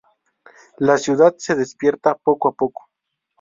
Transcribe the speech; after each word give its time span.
La 0.79 0.97
ciudad 0.97 1.35
se 1.37 1.53
despierta 1.53 2.15
poco 2.17 2.47
a 2.49 2.53
poco. 2.53 2.89